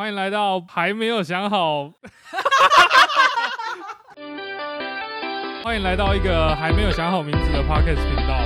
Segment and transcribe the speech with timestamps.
[0.00, 1.84] 欢迎来到还没有想好，
[5.62, 8.39] 欢迎来到一个还没有想好名字的 Podcast 频道。